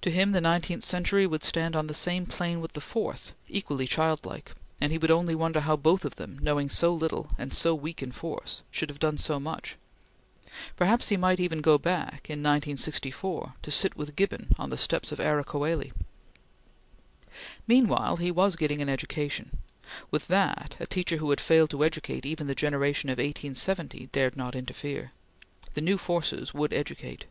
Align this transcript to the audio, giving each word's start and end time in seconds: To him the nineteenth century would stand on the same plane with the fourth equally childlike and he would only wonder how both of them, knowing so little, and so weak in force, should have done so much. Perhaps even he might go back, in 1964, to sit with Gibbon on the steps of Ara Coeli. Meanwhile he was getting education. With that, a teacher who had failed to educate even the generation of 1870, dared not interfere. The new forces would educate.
To 0.00 0.10
him 0.10 0.32
the 0.32 0.40
nineteenth 0.40 0.82
century 0.84 1.28
would 1.28 1.44
stand 1.44 1.76
on 1.76 1.86
the 1.86 1.94
same 1.94 2.26
plane 2.26 2.60
with 2.60 2.72
the 2.72 2.80
fourth 2.80 3.34
equally 3.48 3.86
childlike 3.86 4.50
and 4.80 4.90
he 4.90 4.98
would 4.98 5.12
only 5.12 5.36
wonder 5.36 5.60
how 5.60 5.76
both 5.76 6.04
of 6.04 6.16
them, 6.16 6.40
knowing 6.40 6.68
so 6.68 6.92
little, 6.92 7.30
and 7.38 7.54
so 7.54 7.72
weak 7.72 8.02
in 8.02 8.10
force, 8.10 8.62
should 8.72 8.88
have 8.88 8.98
done 8.98 9.16
so 9.16 9.38
much. 9.38 9.76
Perhaps 10.74 11.12
even 11.12 11.36
he 11.36 11.48
might 11.48 11.62
go 11.62 11.78
back, 11.78 12.28
in 12.28 12.40
1964, 12.42 13.54
to 13.62 13.70
sit 13.70 13.94
with 13.96 14.16
Gibbon 14.16 14.50
on 14.58 14.70
the 14.70 14.76
steps 14.76 15.12
of 15.12 15.20
Ara 15.20 15.44
Coeli. 15.44 15.92
Meanwhile 17.68 18.16
he 18.16 18.32
was 18.32 18.56
getting 18.56 18.80
education. 18.88 19.56
With 20.10 20.26
that, 20.26 20.74
a 20.80 20.86
teacher 20.86 21.18
who 21.18 21.30
had 21.30 21.40
failed 21.40 21.70
to 21.70 21.84
educate 21.84 22.26
even 22.26 22.48
the 22.48 22.56
generation 22.56 23.08
of 23.08 23.18
1870, 23.18 24.08
dared 24.10 24.36
not 24.36 24.56
interfere. 24.56 25.12
The 25.74 25.80
new 25.80 25.96
forces 25.96 26.52
would 26.52 26.72
educate. 26.72 27.26